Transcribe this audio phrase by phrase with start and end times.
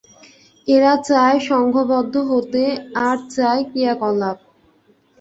[0.67, 2.63] এরা চায় সঙ্ঘবদ্ধ হতে,
[3.05, 4.37] আর চায় ক্রিয়াকলাপ।